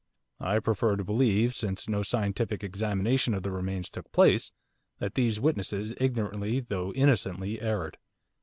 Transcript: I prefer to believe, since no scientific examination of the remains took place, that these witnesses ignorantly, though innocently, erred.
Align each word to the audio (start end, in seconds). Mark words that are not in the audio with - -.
I 0.39 0.57
prefer 0.57 0.95
to 0.95 1.03
believe, 1.03 1.53
since 1.53 1.87
no 1.87 2.01
scientific 2.01 2.63
examination 2.63 3.35
of 3.35 3.43
the 3.43 3.51
remains 3.51 3.87
took 3.87 4.11
place, 4.11 4.51
that 4.97 5.13
these 5.13 5.39
witnesses 5.39 5.93
ignorantly, 5.99 6.59
though 6.61 6.91
innocently, 6.93 7.61
erred. 7.61 7.99